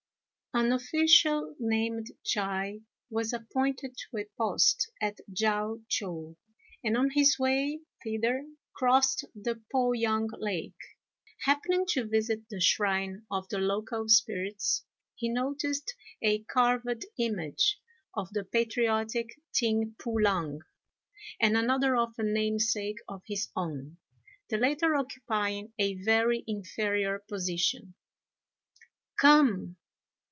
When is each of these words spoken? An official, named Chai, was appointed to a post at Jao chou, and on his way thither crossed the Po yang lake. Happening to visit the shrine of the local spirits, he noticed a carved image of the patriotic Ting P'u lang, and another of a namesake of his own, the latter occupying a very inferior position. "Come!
An 0.53 0.73
official, 0.73 1.55
named 1.59 2.11
Chai, 2.25 2.81
was 3.09 3.31
appointed 3.31 3.95
to 3.95 4.17
a 4.17 4.25
post 4.37 4.91
at 5.01 5.21
Jao 5.31 5.79
chou, 5.87 6.35
and 6.83 6.97
on 6.97 7.11
his 7.11 7.39
way 7.39 7.79
thither 8.03 8.45
crossed 8.75 9.23
the 9.33 9.61
Po 9.71 9.93
yang 9.93 10.27
lake. 10.39 10.75
Happening 11.45 11.85
to 11.91 12.05
visit 12.05 12.49
the 12.49 12.59
shrine 12.59 13.25
of 13.31 13.47
the 13.47 13.59
local 13.59 14.09
spirits, 14.09 14.83
he 15.15 15.29
noticed 15.29 15.95
a 16.21 16.39
carved 16.39 17.05
image 17.17 17.79
of 18.13 18.27
the 18.33 18.43
patriotic 18.43 19.29
Ting 19.53 19.95
P'u 19.99 20.21
lang, 20.21 20.59
and 21.39 21.55
another 21.55 21.95
of 21.95 22.11
a 22.17 22.23
namesake 22.23 22.97
of 23.07 23.21
his 23.25 23.47
own, 23.55 23.95
the 24.49 24.57
latter 24.57 24.95
occupying 24.95 25.71
a 25.79 25.93
very 26.03 26.43
inferior 26.45 27.19
position. 27.29 27.93
"Come! 29.17 29.77